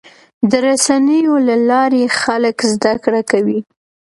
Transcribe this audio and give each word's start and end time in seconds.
د 0.49 0.51
رسنیو 0.67 1.35
له 1.47 1.55
لارې 1.69 2.03
خلک 2.21 2.55
زدهکړه 2.73 3.21
کوي. 3.31 3.59